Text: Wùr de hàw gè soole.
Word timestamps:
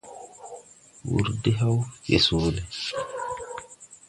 Wùr 1.09 1.27
de 1.41 1.51
hàw 1.59 1.77
gè 2.05 2.17
soole. 2.25 2.61